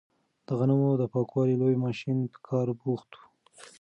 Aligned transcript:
د 0.47 0.49
غنمو 0.59 0.91
د 0.97 1.03
پاکولو 1.13 1.59
لوی 1.61 1.75
ماشین 1.85 2.17
په 2.33 2.39
کار 2.47 2.67
بوخت 2.81 3.09
و. 3.15 3.19